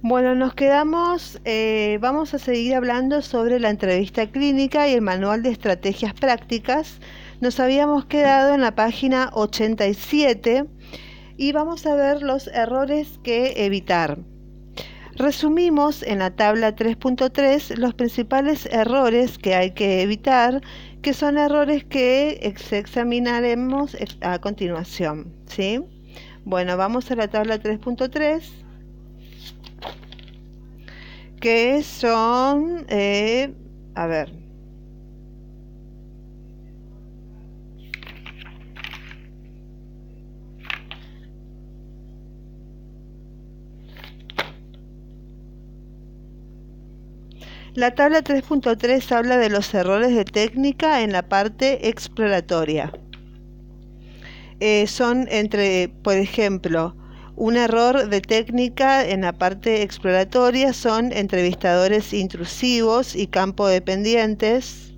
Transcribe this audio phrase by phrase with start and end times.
[0.00, 5.42] Bueno, nos quedamos, eh, vamos a seguir hablando sobre la entrevista clínica y el manual
[5.42, 7.00] de estrategias prácticas.
[7.40, 10.66] Nos habíamos quedado en la página 87
[11.36, 14.20] y vamos a ver los errores que evitar.
[15.16, 20.62] Resumimos en la tabla 3.3 los principales errores que hay que evitar,
[21.02, 22.38] que son errores que
[22.70, 25.34] examinaremos a continuación.
[25.46, 25.80] ¿sí?
[26.44, 28.67] Bueno, vamos a la tabla 3.3
[31.40, 33.52] que son, eh,
[33.94, 34.32] a ver,
[47.78, 52.92] La tabla 3.3 habla de los errores de técnica en la parte exploratoria.
[54.58, 56.96] Eh, son entre, por ejemplo,
[57.38, 64.92] un error de técnica en la parte exploratoria son entrevistadores intrusivos y campo dependientes,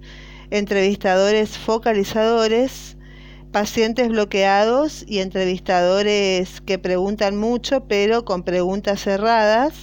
[0.51, 2.97] entrevistadores focalizadores,
[3.53, 9.75] pacientes bloqueados y entrevistadores que preguntan mucho pero con preguntas cerradas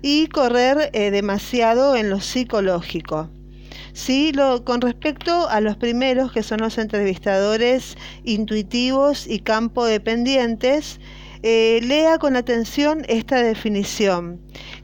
[0.00, 3.28] y correr eh, demasiado en lo psicológico.
[3.92, 11.00] Sí, lo, con respecto a los primeros, que son los entrevistadores intuitivos y campo dependientes,
[11.42, 14.40] eh, lea con atención esta definición.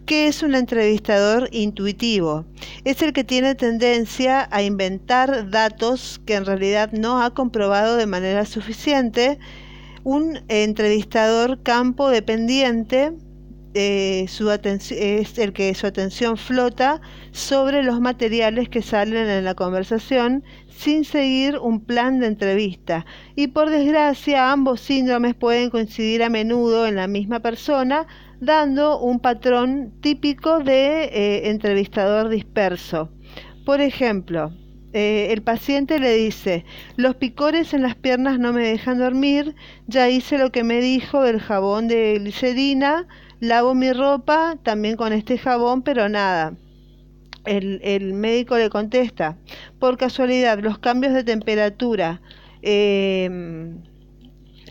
[0.07, 2.45] ¿Qué es un entrevistador intuitivo?
[2.85, 8.07] Es el que tiene tendencia a inventar datos que en realidad no ha comprobado de
[8.07, 9.39] manera suficiente.
[10.05, 13.13] Un entrevistador campo dependiente
[13.75, 17.01] eh, su es el que su atención flota
[17.33, 23.05] sobre los materiales que salen en la conversación sin seguir un plan de entrevista.
[23.35, 28.07] Y por desgracia, ambos síndromes pueden coincidir a menudo en la misma persona,
[28.41, 33.11] dando un patrón típico de eh, entrevistador disperso.
[33.65, 34.53] Por ejemplo,
[34.93, 36.65] eh, el paciente le dice,
[36.97, 39.57] los picores en las piernas no me dejan dormir,
[39.89, 43.09] ya hice lo que me dijo del jabón de glicerina,
[43.49, 46.55] lavo mi ropa también con este jabón, pero nada.
[47.45, 49.37] El, médico le contesta,
[49.79, 52.23] por casualidad, los cambios de temperatura
[52.63, 53.83] em,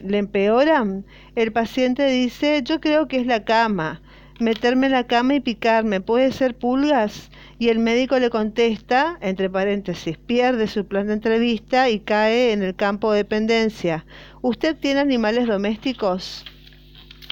[0.04, 1.06] le empeoran.
[1.36, 4.02] El paciente dice, yo creo que es la cama,
[4.40, 7.30] meterme en la cama y picarme, ¿puede ser pulgas?
[7.60, 12.64] Y el médico le contesta, entre paréntesis, pierde su plan de entrevista y cae en
[12.64, 14.04] el campo de dependencia.
[14.42, 16.44] ¿Usted tiene animales domésticos?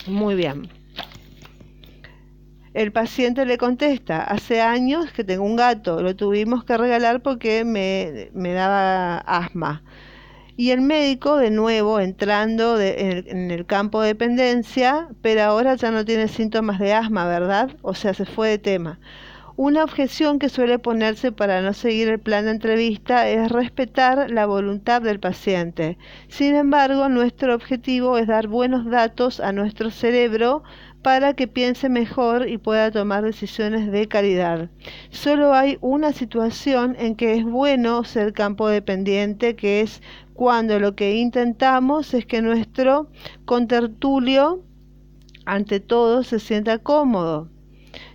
[0.05, 0.80] Muy bien.
[2.73, 7.65] El paciente le contesta, hace años que tengo un gato, lo tuvimos que regalar porque
[7.65, 9.83] me, daba asma.
[10.55, 16.05] Y el médico, de nuevo, entrando en, el, campo de dependencia, pero ahora ya no
[16.05, 17.71] tiene síntomas de asma, ¿verdad?
[17.81, 18.99] O sea, se fue de tema.
[19.63, 24.47] Una objeción que suele ponerse para no seguir el plan de entrevista es respetar la
[24.47, 25.99] voluntad del paciente.
[26.29, 30.63] Sin embargo, nuestro objetivo es dar buenos datos a nuestro cerebro
[31.03, 34.71] para que piense mejor y pueda tomar decisiones de calidad.
[35.11, 40.01] Solo hay una situación en que es bueno ser campo dependiente, que es
[40.33, 43.11] cuando lo que intentamos es que nuestro
[43.45, 44.63] contertulio,
[45.45, 47.50] ante todo, se sienta cómodo.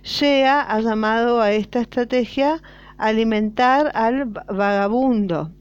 [0.07, 2.61] Shea ha llamado a esta estrategia
[2.97, 5.51] alimentar al vagabundo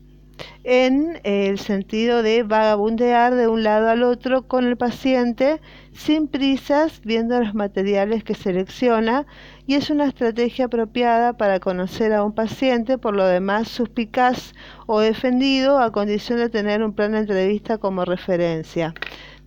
[0.62, 5.60] en el sentido de vagabundear de un lado al otro con el paciente
[5.92, 9.26] sin prisas, viendo los materiales que selecciona
[9.66, 14.52] y es una estrategia apropiada para conocer a un paciente, por lo demás suspicaz
[14.86, 18.94] o defendido, a condición de tener un plan de entrevista como referencia.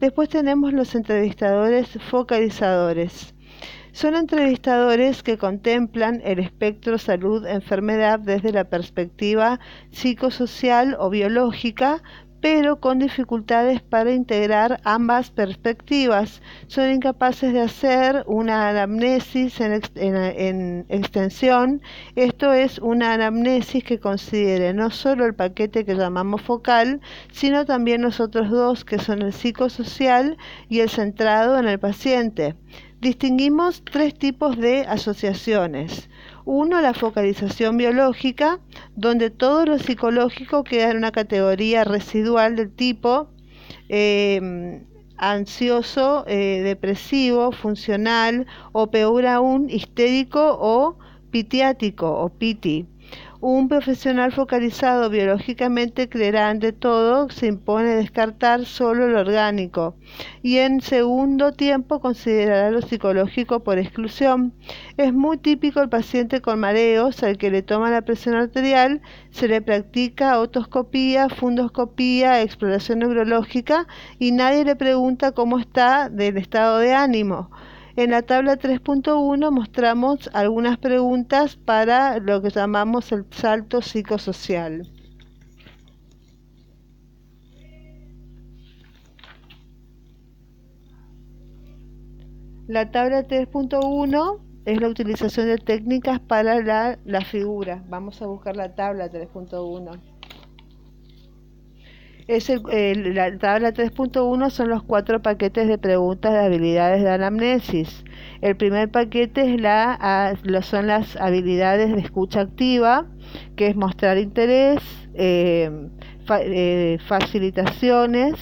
[0.02, 3.34] Después tenemos los entrevistadores focalizadores.
[4.00, 9.60] Son entrevistadores que contemplan el espectro salud-enfermedad desde la perspectiva
[9.92, 12.02] psicosocial o biológica,
[12.40, 16.42] pero con dificultades para integrar ambas perspectivas.
[16.68, 21.82] Son incapaces de hacer una anamnesis en, en, extensión,
[22.16, 27.02] esto es una anamnesis que considere no solo el paquete que llamamos focal,
[27.34, 30.38] sino también los otros dos, que son el psicosocial
[30.70, 32.56] y el centrado en el paciente.
[33.02, 36.10] Distinguimos tres tipos de asociaciones.
[36.44, 38.60] Uno, la focalización biológica,
[38.98, 43.30] donde todo lo psicológico queda en una categoría residual del tipo
[43.88, 44.84] em,
[45.16, 50.98] ansioso, eh, depresivo, funcional o peor aún, histérico o
[51.32, 52.86] pitiático o piti.
[53.42, 59.96] Un profesional focalizado biológicamente creerá ante todo, se impone descartar solo lo orgánico
[60.44, 64.52] y en segundo tiempo considerará lo psicológico por exclusión.
[64.98, 69.02] Es muy típico el paciente con mareos al que le toma la presión arterial,
[69.32, 73.88] se le practica otoscopía, fundoscopía, exploración neurológica
[74.20, 77.50] y nadie le pregunta cómo está del estado de ánimo.
[78.00, 84.88] En la tabla 3.1 mostramos algunas preguntas para lo que llamamos el salto psicosocial.
[92.68, 97.84] La tabla 3.1 es la utilización de técnicas para la, la, figura.
[97.90, 100.19] Vamos a buscar la tabla 3.1
[102.30, 102.48] es
[103.16, 108.04] la tabla 3.1 son los cuatro paquetes de preguntas de habilidades de anamnesis.
[108.42, 113.08] El primer paquete es la, son las habilidades de escucha activa,
[113.56, 114.80] que es mostrar interés,
[115.16, 115.72] eh,
[116.30, 118.36] eh, facilitaciones,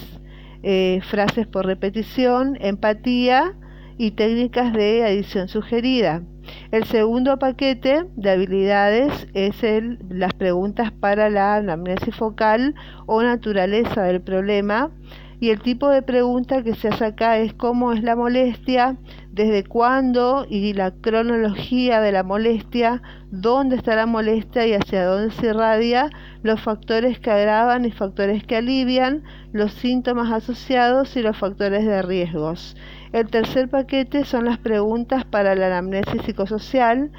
[0.64, 3.56] eh, frases por repetición, empatía
[3.98, 6.24] y técnicas de adición sugerida.
[6.72, 14.04] El segundo paquete de habilidades es el, las preguntas para la anamnesis focal o naturaleza
[14.04, 14.92] del problema.
[15.40, 18.98] Y el tipo de pregunta que se hace acá es cómo es la molestia,
[19.32, 25.34] desde cuándo y la cronología de la molestia, dónde está la molestia y hacia dónde
[25.34, 26.10] se irradia,
[26.44, 32.02] los factores que agravan y factores que alivian, los síntomas asociados y los factores de
[32.02, 32.76] riesgos.
[33.12, 37.12] El tercer paquete son las preguntas para la anamnesis psicosocial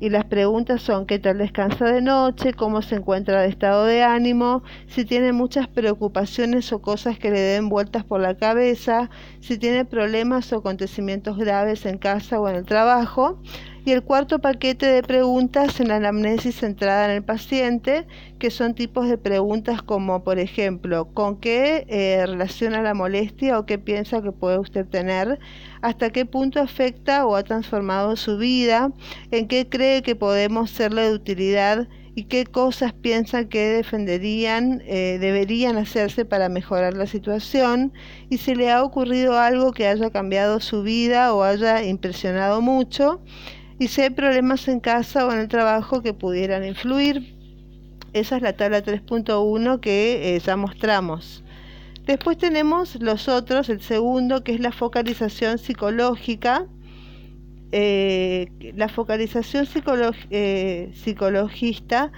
[0.00, 4.02] y las preguntas son qué tal descansa de noche, cómo se encuentra de estado de
[4.02, 9.08] ánimo, si tiene muchas preocupaciones o cosas que le den vueltas por la cabeza,
[9.40, 13.38] si tiene problemas o acontecimientos graves en casa o en el trabajo
[13.84, 18.06] y el cuarto paquete de preguntas en la anamnesis centrada en el paciente,
[18.38, 23.66] que son tipos de preguntas como, por ejemplo, ¿con qué eh, relaciona la molestia o
[23.66, 25.38] qué piensa que puede usted tener?
[25.82, 28.90] ¿Hasta qué punto afecta o ha transformado su vida?
[29.30, 31.86] ¿En qué cree que podemos serle de utilidad?
[32.16, 37.92] y qué cosas piensa que defenderían, eh, deberían hacerse para mejorar la situación
[38.30, 43.20] y si le ha ocurrido algo que haya cambiado su vida o haya impresionado mucho
[43.78, 47.34] y si hay problemas en casa o en el trabajo que pudieran influir.
[48.12, 51.42] Esa es la tabla 3.1 que eh, ya mostramos.
[52.06, 56.66] Después tenemos los otros, el segundo, que es la focalización psicológica.
[57.72, 59.66] Eh, la focalización
[60.30, 62.12] eh, psicologista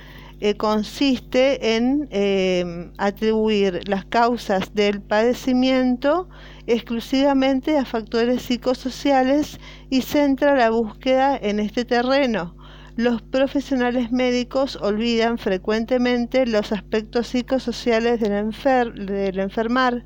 [0.58, 6.28] consiste en atribuir las causas del padecimiento
[6.66, 12.56] exclusivamente a factores psicosociales y centra la búsqueda en este terreno.
[12.96, 20.02] Los profesionales médicos olvidan frecuentemente los aspectos psicosociales del, enfermar.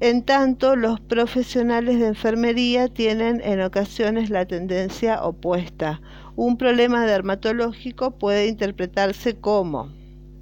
[0.00, 6.02] En tanto, los profesionales de enfermería tienen en ocasiones la tendencia opuesta.
[6.36, 9.90] Un problema dermatológico puede interpretarse como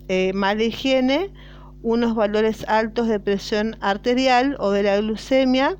[0.08, 1.32] eh, mala higiene
[1.82, 5.76] unos valores altos de presión arterial o de la glucemia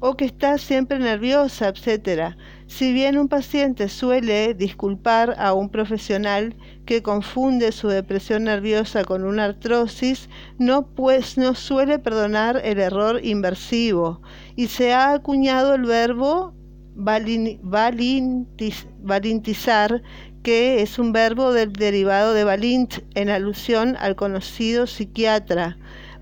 [0.00, 2.34] o que está siempre nerviosa, etc.
[2.66, 6.56] Si bien un paciente suele disculpar a un profesional
[6.86, 13.20] que confunde su depresión nerviosa con una artrosis, no, pues, no suele perdonar el error
[13.22, 14.22] inversivo
[14.56, 16.54] y se ha acuñado el verbo
[19.02, 20.02] valintizar
[20.42, 25.76] que es un verbo del derivado de Valint en alusión al conocido psiquiatra,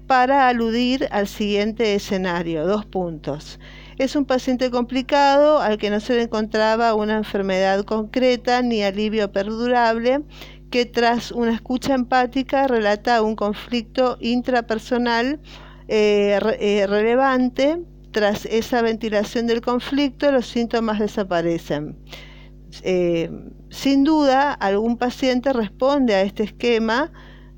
[0.09, 2.67] para aludir al siguiente escenario.
[2.67, 3.61] Dos puntos.
[3.99, 9.31] Es un paciente complicado al que no se le encontraba una enfermedad concreta ni alivio
[9.31, 10.23] perdurable,
[10.71, 15.41] que tras una escucha empática relata un conflicto intrapersonal
[15.89, 17.83] eh, eh, relevante.
[18.11, 21.97] Tras esa ventilación del conflicto, los síntomas desaparecen.
[22.83, 23.31] Eh,
[23.71, 27.13] sin duda, algún paciente responde a este esquema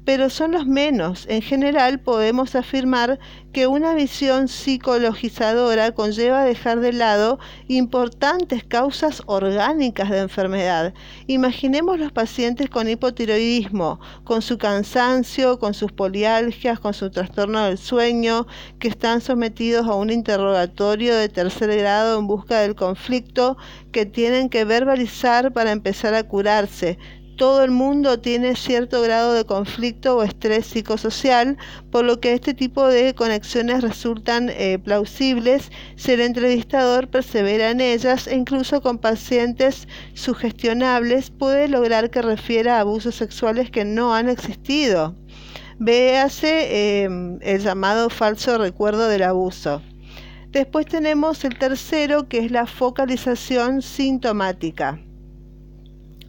[0.04, 1.26] pero son los menos.
[1.28, 3.18] En general podemos afirmar
[3.52, 7.38] que una visión psicologizadora conlleva dejar de lado
[7.68, 10.94] importantes causas orgánicas de enfermedad.
[11.26, 17.78] Imaginemos los pacientes con hipotiroidismo, con su cansancio, con sus polialgias, con su trastorno del
[17.78, 18.46] sueño,
[18.78, 23.56] que están sometidos a un interrogatorio de tercer grado en busca del conflicto
[23.92, 26.98] que tienen que verbalizar para empezar a curarse
[27.40, 31.56] todo el mundo tiene cierto grado de conflicto o estrés psicosocial,
[31.90, 37.80] por lo que este tipo de conexiones resultan eh, plausibles si el entrevistador persevera en
[37.80, 44.14] ellas e incluso con pacientes sugestionables puede lograr que refiera a abusos sexuales que no
[44.14, 45.14] han existido.
[45.78, 49.80] Véase em, el llamado falso recuerdo del abuso.
[50.50, 55.00] Después tenemos el tercero que es la focalización sintomática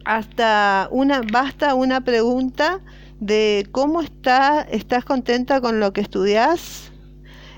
[0.05, 2.79] hasta una, basta una pregunta
[3.19, 6.91] de cómo está, estás contenta con lo que estudias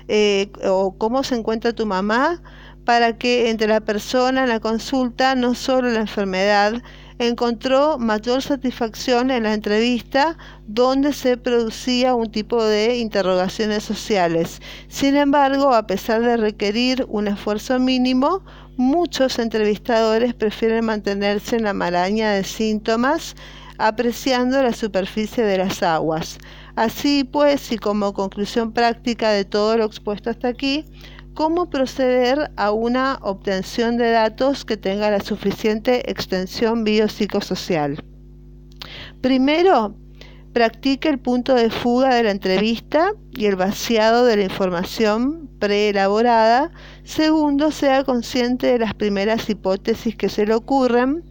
[0.08, 2.42] eh, o cómo se encuentra tu mamá
[2.84, 6.82] para que entre la persona en la consulta, no solo la enfermedad,
[7.18, 10.36] encontró mayor satisfacción en la entrevista
[10.66, 14.60] donde se producía un tipo de interrogaciones sociales.
[14.88, 18.42] Sin embargo, a pesar de requerir un esfuerzo mínimo,
[18.76, 23.36] Muchos entrevistadores prefieren mantenerse en la maraña de síntomas
[23.78, 26.38] apreciando la superficie de las aguas.
[26.74, 30.84] Así pues, y como conclusión práctica de todo lo expuesto hasta aquí,
[31.34, 38.02] ¿cómo proceder a una obtención de datos que tenga la suficiente extensión biopsicosocial?
[39.20, 39.96] Primero,
[40.54, 46.70] practique el punto de fuga de la entrevista y el vaciado de la información preelaborada.
[47.02, 51.24] Segundo, sea consciente de las primeras hipótesis que se le ocurren.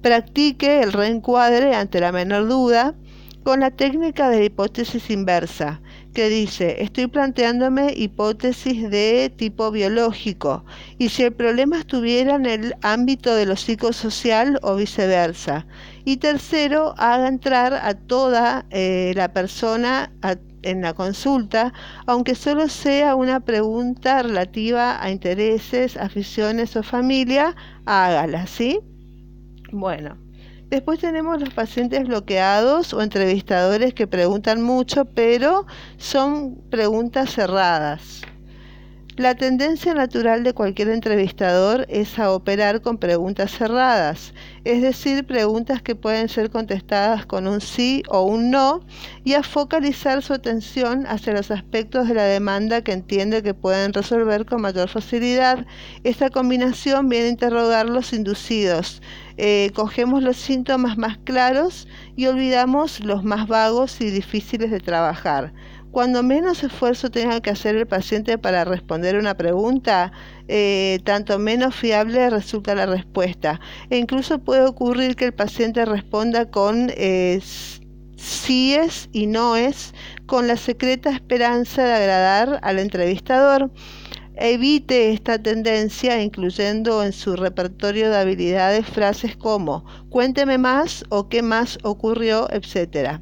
[0.00, 2.94] Practique el reencuadre ante la menor duda
[3.42, 5.82] con la técnica de la hipótesis inversa
[6.14, 10.64] que dice, estoy planteándome hipótesis de tipo biológico
[10.98, 15.66] y si el problema estuviera en el ámbito de lo psicosocial o viceversa.
[16.04, 20.12] Y tercero, haga entrar a toda eh, la persona
[20.62, 21.72] en la consulta,
[22.06, 27.54] aunque solo sea una pregunta relativa a intereses, aficiones o familia,
[27.86, 28.80] hágala, ¿sí?
[29.72, 30.16] Bueno.
[30.70, 35.66] Después tenemos los pacientes bloqueados o entrevistadores que preguntan mucho, pero
[35.96, 38.22] son preguntas cerradas.
[39.20, 44.32] La tendencia natural de cualquier entrevistador es a operar con preguntas cerradas,
[44.64, 48.80] es decir, preguntas que pueden ser contestadas con un sí o un no,
[49.22, 53.92] y a focalizar su atención hacia los aspectos de la demanda que entiende que pueden
[53.92, 55.66] resolver con mayor facilidad.
[56.02, 59.02] Esta combinación viene a interrogar los inducidos.
[59.36, 61.86] Eh, cogemos los síntomas más claros
[62.16, 65.52] y olvidamos los más vagos y difíciles de trabajar.
[65.90, 70.12] Cuando menos esfuerzo tenga que hacer el paciente para responder una pregunta,
[70.46, 73.60] eh, tanto menos fiable resulta la respuesta.
[73.90, 77.40] E incluso puede ocurrir que el paciente responda con eh,
[78.16, 79.92] síes y noes,
[80.26, 83.72] con la secreta esperanza de agradar al entrevistador.
[84.36, 91.42] Evite esta tendencia incluyendo en su repertorio de habilidades frases como cuénteme más o qué
[91.42, 93.20] más ocurrió, etcétera.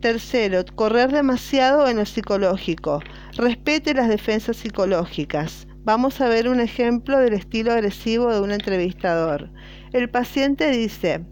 [0.00, 3.02] Tercero, correr demasiado en lo psicológico.
[3.36, 5.66] Respete las defensas psicológicas.
[5.82, 9.50] Vamos a ver un ejemplo del estilo agresivo de un entrevistador.
[9.92, 11.24] El paciente dice,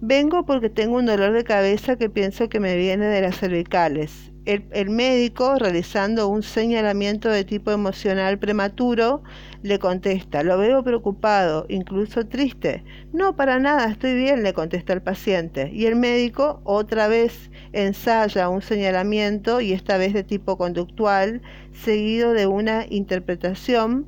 [0.00, 4.32] vengo porque tengo un dolor de cabeza que pienso que me viene de las cervicales.
[4.44, 9.22] El, médico, realizando un señalamiento de tipo emocional prematuro,
[9.62, 12.82] le contesta, lo veo preocupado, incluso triste.
[13.12, 15.70] No, para nada, estoy bien, le contesta el paciente.
[15.70, 22.32] Y el médico otra vez ensaya un señalamiento, y esta vez de tipo conductual, seguido
[22.32, 24.06] de una interpretación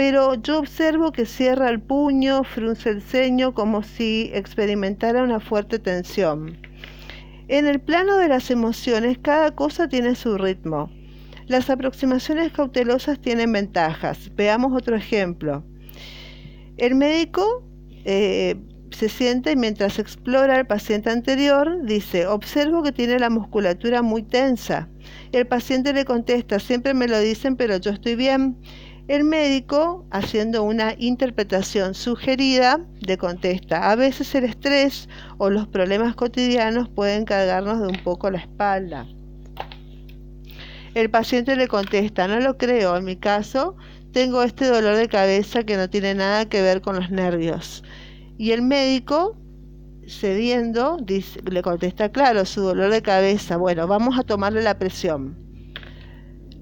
[0.00, 5.78] pero yo observo que cierra el puño, frunce el ceño como si experimentara una fuerte
[5.78, 6.56] tensión.
[7.48, 10.90] En el plano de las emociones, cada cosa tiene su ritmo.
[11.48, 14.34] Las aproximaciones cautelosas tienen ventajas.
[14.36, 15.62] Veamos otro ejemplo.
[16.78, 17.62] El médico
[18.06, 18.56] eh,
[18.92, 24.22] se siente y mientras explora al paciente anterior, dice, observo que tiene la musculatura muy
[24.22, 24.88] tensa.
[25.32, 28.56] El paciente le contesta, siempre me lo dicen, pero yo estoy bien.
[29.10, 36.14] El médico, haciendo una interpretación sugerida, le contesta, a veces el estrés o los problemas
[36.14, 39.08] cotidianos pueden cargarnos de un poco la espalda.
[40.94, 43.76] El paciente le contesta, no lo creo, en mi caso
[44.12, 47.82] tengo este dolor de cabeza que no tiene nada que ver con los nervios.
[48.38, 49.36] Y el médico,
[50.06, 50.98] cediendo,
[51.50, 55.49] le contesta, claro, su dolor de cabeza, bueno, vamos a tomarle la presión.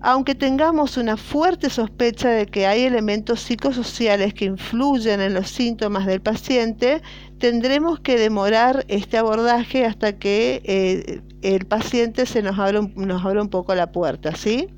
[0.00, 6.06] Aunque tengamos una fuerte sospecha de que hay elementos psicosociales que influyen en los síntomas
[6.06, 7.02] del paciente,
[7.38, 13.24] tendremos que demorar este abordaje hasta que eh, el paciente se nos abra, un, nos
[13.24, 14.36] abra un poco la puerta.
[14.36, 14.68] ¿sí?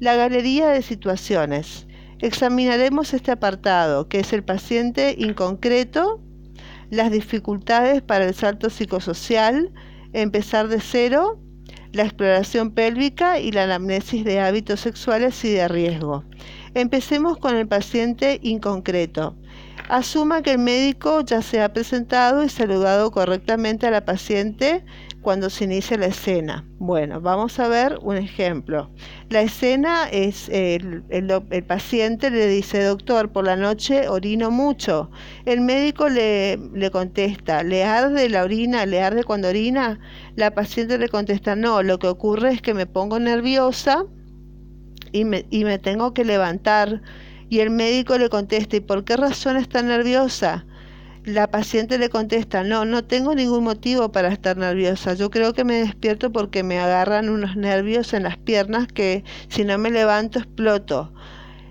[0.00, 1.86] La galería de situaciones.
[2.20, 6.22] Examinaremos este apartado, que es el paciente inconcreto,
[6.90, 9.70] las dificultades para el salto psicosocial,
[10.14, 11.38] empezar de cero,
[11.92, 16.24] la exploración pélvica y la anamnesis de hábitos sexuales y de riesgo.
[16.74, 19.36] Empecemos con el paciente inconcreto.
[19.88, 24.84] Asuma que el médico ya se ha presentado y saludado correctamente a la paciente
[25.22, 26.66] cuando se inicia la escena.
[26.78, 28.90] Bueno, vamos a ver un ejemplo.
[29.30, 31.04] La escena es el,
[31.66, 35.10] paciente le dice, doctor, por la noche orino mucho.
[35.46, 38.84] El médico le, le contesta, ¿le arde la orina?
[38.84, 39.98] ¿Le arde cuando orina?
[40.36, 44.04] La paciente le contesta, no, lo que ocurre es que me pongo nerviosa
[45.12, 47.00] y me, y me tengo que levantar
[47.50, 50.64] y el médico le contesta, ¿y por qué razón está nerviosa?
[51.24, 55.14] La paciente le contesta, no, no tengo ningún motivo para estar nerviosa.
[55.14, 59.64] Yo creo que me despierto porque me agarran unos nervios en las piernas que si
[59.64, 61.12] no me levanto exploto.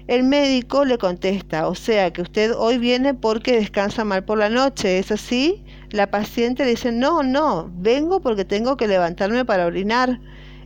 [0.07, 4.50] El médico le contesta, o sea que usted hoy viene porque descansa mal por la
[4.50, 5.65] noche, ¿es así?
[5.89, 10.19] La paciente le dice, no, no, vengo porque tengo que levantarme para orinar.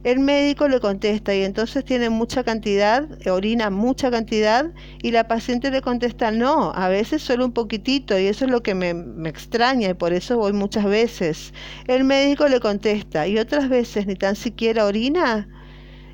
[0.04, 4.72] El médico le contesta y entonces tiene mucha cantidad, orina mucha cantidad
[5.04, 8.64] y la paciente le contesta no, a veces solo un poquitito y eso es lo
[8.64, 11.54] que me, me extraña y por eso voy muchas veces.
[11.88, 15.48] El médico le contesta y otras veces ni tan siquiera orina.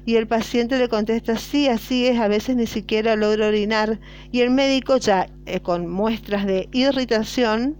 [0.06, 4.00] Y el paciente le contesta, sí, así es, a veces ni siquiera logro orinar.
[4.32, 7.78] Y el médico ya eh, con muestras de irritación,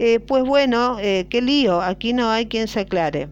[0.00, 3.28] eh, pues bueno, eh, qué lío, aquí no hay quien se aclare.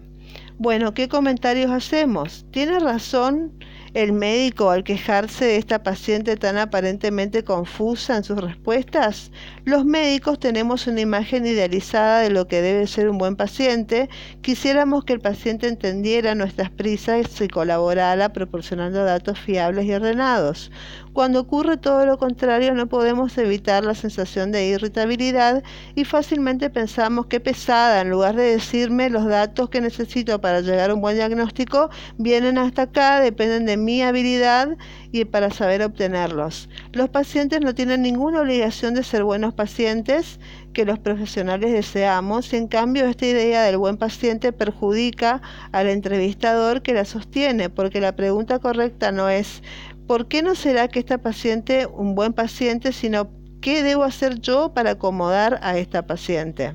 [0.58, 2.46] Bueno, ¿qué comentarios hacemos?
[2.50, 3.52] ¿Tiene razón
[3.92, 9.30] el médico al quejarse de esta paciente tan aparentemente confusa en sus respuestas?
[9.66, 14.08] Los médicos tenemos una imagen idealizada de lo que debe ser un buen paciente.
[14.40, 20.70] Quisiéramos que el paciente entendiera nuestras prisas y colaborara proporcionando datos fiables y ordenados.
[21.16, 25.62] Cuando ocurre todo lo contrario, no podemos evitar la sensación de irritabilidad
[25.94, 30.90] y fácilmente pensamos que pesada, en lugar de decirme los datos que necesito para llegar
[30.90, 34.76] a un buen diagnóstico, vienen hasta acá, dependen de mi habilidad
[35.10, 36.68] y para saber obtenerlos.
[36.92, 40.38] Los pacientes no tienen ninguna obligación de ser buenos pacientes
[40.74, 45.40] que los profesionales deseamos y en cambio esta idea del buen paciente perjudica
[45.72, 49.62] al entrevistador que la sostiene porque la pregunta correcta no es
[50.06, 54.72] ¿por qué no será que esta paciente un buen paciente, sino qué debo hacer yo
[54.72, 56.74] para acomodar a esta paciente?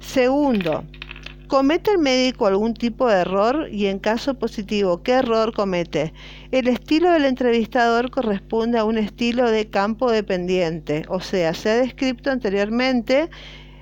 [0.00, 0.84] Segundo,
[1.48, 3.68] ¿comete el médico algún tipo de error?
[3.70, 6.12] Y en caso positivo, ¿qué error comete?
[6.50, 11.76] El estilo del entrevistador corresponde a un estilo de campo dependiente, o sea, se ha
[11.76, 13.30] descrito anteriormente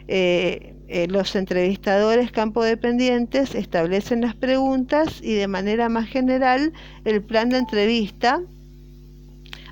[0.08, 6.74] eh, eh, los entrevistadores campo dependientes establecen las preguntas y de manera más general
[7.06, 8.42] el plan de entrevista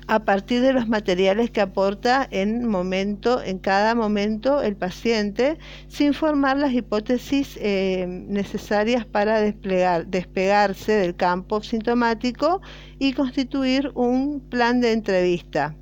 [0.07, 6.15] a partir de los materiales que aporta en momento en cada momento el paciente sin
[6.15, 12.61] formar las hipótesis eh, necesarias para desplegar, despegarse del campo sintomático
[12.97, 15.75] y constituir un plan de entrevista.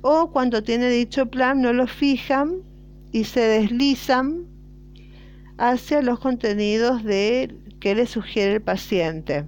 [0.00, 2.62] O cuando tiene dicho plan no lo fijan
[3.12, 4.57] y se deslizan
[5.58, 9.44] hacia los contenidos de, que le sugiere el paciente.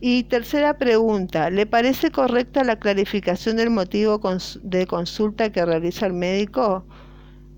[0.00, 4.20] Y tercera pregunta, ¿le parece correcta la clarificación del motivo
[4.62, 6.86] de consulta que realiza el médico?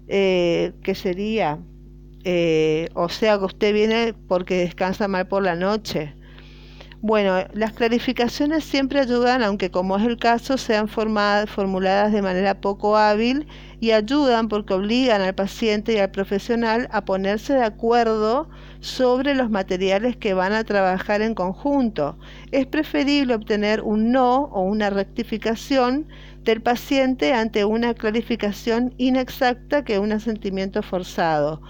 [0.07, 1.59] Eh, que sería,
[2.25, 6.15] eh, o sea, que usted viene porque descansa mal por la noche.
[7.01, 12.97] Bueno, las clarificaciones siempre ayudan, aunque como es el caso, sean formuladas de manera poco
[12.97, 13.47] hábil
[13.81, 18.49] y ayudan porque obligan al paciente y al profesional a ponerse de acuerdo
[18.81, 22.19] sobre los materiales que van a trabajar en conjunto.
[22.51, 26.07] Es preferible obtener un no o una rectificación
[26.43, 31.61] del paciente ante una clarificación inexacta que un asentimiento forzado.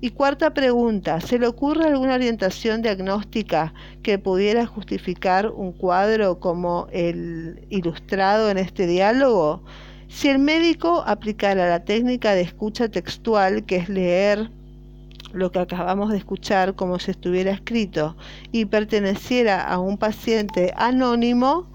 [0.00, 3.72] Y cuarta pregunta, ¿se le ocurre alguna orientación diagnóstica
[4.02, 9.62] que pudiera justificar un cuadro como el ilustrado en este diálogo?
[10.14, 14.50] Si el médico aplicara la técnica de escucha textual, que es leer
[15.32, 18.14] lo que acabamos de escuchar como si estuviera escrito,
[18.52, 21.66] y perteneciera a un paciente anónimo,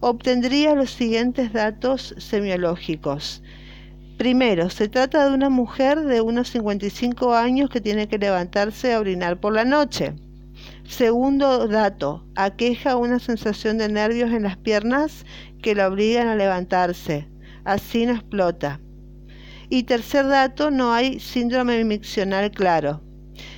[0.00, 3.42] obtendría los siguientes datos semiológicos.
[4.18, 9.00] Primero, se trata de una mujer de unos 55 años que tiene que levantarse a
[9.00, 10.14] orinar por la noche.
[10.86, 15.24] Segundo dato, aqueja una sensación de nervios en las piernas
[15.62, 17.26] que la obligan a levantarse.
[17.68, 18.80] Así no explota.
[19.68, 23.02] Y tercer dato, no hay síndrome miccional claro.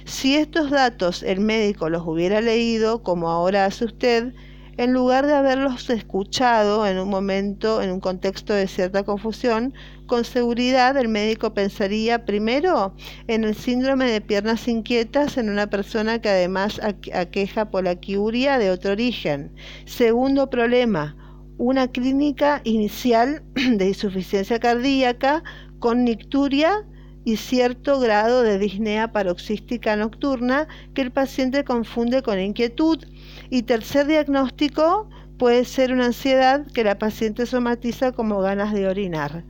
[0.04, 4.34] Si estos datos el médico los hubiera leído, como ahora hace usted,
[4.78, 9.74] en lugar de haberlos escuchado en un momento, en un contexto de cierta confusión,
[10.08, 12.96] con seguridad el médico pensaría primero
[13.28, 18.90] en el síndrome de piernas inquietas en una persona que además aqueja polaquiuria de otro
[18.90, 19.52] origen.
[19.84, 21.14] Segundo problema,
[21.60, 25.44] una clínica inicial de insuficiencia cardíaca
[25.78, 26.86] con nicturia
[27.22, 33.04] y cierto grado de disnea paroxística nocturna que el paciente confunde con inquietud.
[33.50, 39.44] Y tercer diagnóstico puede ser una ansiedad que la paciente somatiza como ganas de orinar.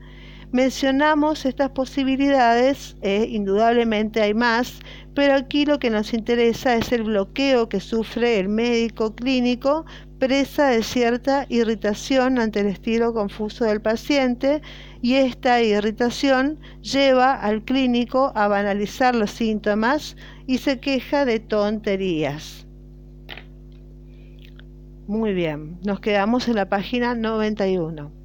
[0.52, 4.80] Mencionamos estas posibilidades, eh, indudablemente hay más,
[5.14, 9.84] pero aquí lo que nos interesa es el bloqueo que sufre el médico clínico
[10.18, 14.60] presa de cierta irritación ante el estilo confuso del paciente
[15.00, 20.16] y esta irritación lleva al clínico a banalizar los síntomas
[20.48, 22.66] y se queja de tonterías.
[25.06, 28.19] Muy bien, nos quedamos en la página 91.